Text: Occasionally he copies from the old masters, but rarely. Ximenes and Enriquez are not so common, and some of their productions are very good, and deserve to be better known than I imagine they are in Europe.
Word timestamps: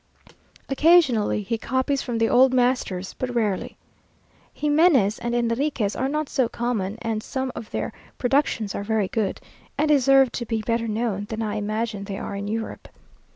Occasionally 0.67 1.43
he 1.43 1.59
copies 1.59 2.01
from 2.01 2.17
the 2.17 2.27
old 2.27 2.55
masters, 2.55 3.13
but 3.19 3.35
rarely. 3.35 3.77
Ximenes 4.57 5.19
and 5.19 5.35
Enriquez 5.35 5.95
are 5.95 6.09
not 6.09 6.27
so 6.27 6.49
common, 6.49 6.97
and 7.03 7.21
some 7.21 7.51
of 7.53 7.69
their 7.69 7.93
productions 8.17 8.73
are 8.73 8.83
very 8.83 9.09
good, 9.09 9.39
and 9.77 9.89
deserve 9.89 10.31
to 10.31 10.45
be 10.47 10.63
better 10.63 10.87
known 10.87 11.27
than 11.29 11.43
I 11.43 11.53
imagine 11.53 12.05
they 12.05 12.17
are 12.17 12.35
in 12.35 12.47
Europe. 12.47 12.87